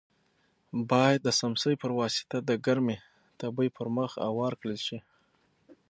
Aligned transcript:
باید 0.89 1.19
د 1.23 1.27
څمڅۍ 1.39 1.75
په 1.81 1.87
واسطه 1.99 2.37
د 2.49 2.51
ګرمې 2.65 2.97
تبۍ 3.39 3.69
پر 3.75 3.87
مخ 3.95 4.11
اوار 4.27 4.53
کړل 4.61 4.77
شي. 4.87 4.99